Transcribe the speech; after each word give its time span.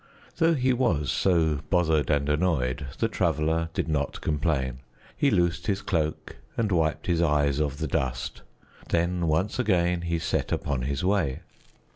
Though 0.37 0.55
he 0.55 0.73
was 0.73 1.11
so 1.11 1.59
bothered 1.69 2.09
and 2.09 2.27
annoyed, 2.27 2.87
the 2.97 3.07
Traveler 3.07 3.69
did 3.75 3.87
not 3.87 4.19
complain. 4.19 4.79
He 5.15 5.29
loosed 5.29 5.67
his 5.67 5.83
cloak 5.83 6.37
and 6.57 6.71
wiped 6.71 7.05
his 7.05 7.21
eyes 7.21 7.59
of 7.59 7.77
the 7.77 7.85
dust, 7.87 8.41
then 8.89 9.27
once 9.27 9.59
again 9.59 10.01
he 10.01 10.17
set 10.17 10.51
upon 10.51 10.81
his 10.81 11.03
way. 11.03 11.41